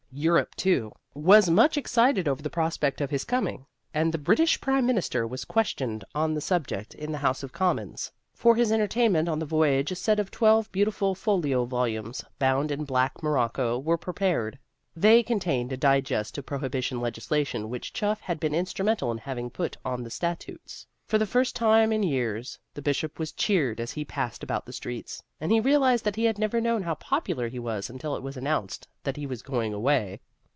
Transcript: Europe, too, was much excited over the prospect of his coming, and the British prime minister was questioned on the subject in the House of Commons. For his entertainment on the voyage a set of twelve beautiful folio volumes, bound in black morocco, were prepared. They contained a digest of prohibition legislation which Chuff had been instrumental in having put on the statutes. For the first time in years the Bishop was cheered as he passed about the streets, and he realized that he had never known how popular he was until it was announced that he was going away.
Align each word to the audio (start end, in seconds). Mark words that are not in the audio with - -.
Europe, 0.13 0.53
too, 0.55 0.91
was 1.13 1.49
much 1.49 1.77
excited 1.77 2.27
over 2.27 2.41
the 2.41 2.49
prospect 2.49 2.99
of 2.99 3.09
his 3.11 3.23
coming, 3.23 3.65
and 3.93 4.11
the 4.13 4.17
British 4.17 4.59
prime 4.59 4.85
minister 4.85 5.25
was 5.25 5.45
questioned 5.45 6.03
on 6.13 6.33
the 6.33 6.41
subject 6.41 6.93
in 6.93 7.13
the 7.13 7.19
House 7.19 7.43
of 7.43 7.53
Commons. 7.53 8.11
For 8.33 8.57
his 8.57 8.73
entertainment 8.73 9.29
on 9.29 9.39
the 9.39 9.45
voyage 9.45 9.89
a 9.89 9.95
set 9.95 10.19
of 10.19 10.29
twelve 10.29 10.69
beautiful 10.73 11.15
folio 11.15 11.63
volumes, 11.63 12.25
bound 12.39 12.71
in 12.71 12.83
black 12.83 13.23
morocco, 13.23 13.79
were 13.79 13.97
prepared. 13.97 14.59
They 14.97 15.23
contained 15.23 15.71
a 15.71 15.77
digest 15.77 16.37
of 16.37 16.45
prohibition 16.45 16.99
legislation 16.99 17.69
which 17.69 17.93
Chuff 17.93 18.19
had 18.19 18.37
been 18.37 18.53
instrumental 18.53 19.13
in 19.13 19.17
having 19.19 19.49
put 19.49 19.77
on 19.85 20.03
the 20.03 20.09
statutes. 20.09 20.85
For 21.07 21.17
the 21.17 21.25
first 21.27 21.57
time 21.57 21.91
in 21.91 22.03
years 22.03 22.57
the 22.73 22.81
Bishop 22.81 23.19
was 23.19 23.33
cheered 23.33 23.81
as 23.81 23.91
he 23.91 24.05
passed 24.05 24.43
about 24.43 24.65
the 24.65 24.71
streets, 24.71 25.21
and 25.41 25.51
he 25.51 25.59
realized 25.59 26.05
that 26.05 26.15
he 26.15 26.23
had 26.23 26.39
never 26.39 26.61
known 26.61 26.83
how 26.83 26.95
popular 26.95 27.49
he 27.49 27.59
was 27.59 27.89
until 27.89 28.15
it 28.15 28.23
was 28.23 28.37
announced 28.37 28.87
that 29.03 29.17
he 29.17 29.25
was 29.27 29.41
going 29.41 29.73
away. 29.73 30.21